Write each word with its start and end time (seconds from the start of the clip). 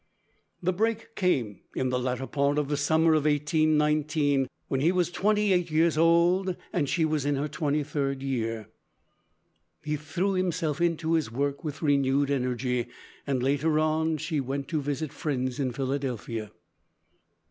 The 0.63 0.73
break 0.73 1.15
came 1.15 1.59
in 1.75 1.89
the 1.89 1.99
latter 1.99 2.25
part 2.25 2.57
of 2.57 2.69
the 2.69 2.75
summer 2.75 3.13
of 3.13 3.25
1819, 3.25 4.47
when 4.67 4.79
he 4.81 4.91
was 4.91 5.11
twenty 5.11 5.53
eight 5.53 5.69
years 5.69 5.95
old 5.95 6.55
and 6.73 6.89
she 6.89 7.05
was 7.05 7.23
in 7.23 7.35
her 7.35 7.47
twenty 7.47 7.83
third 7.83 8.23
year. 8.23 8.67
He 9.83 9.95
threw 9.97 10.31
himself 10.33 10.81
into 10.81 11.13
his 11.13 11.31
work 11.31 11.63
with 11.63 11.83
renewed 11.83 12.31
energy, 12.31 12.87
and 13.27 13.43
later 13.43 13.77
on 13.77 14.17
she 14.17 14.39
went 14.39 14.67
to 14.69 14.81
visit 14.81 15.13
friends 15.13 15.59
in 15.59 15.71
Philadelphia. 15.71 16.49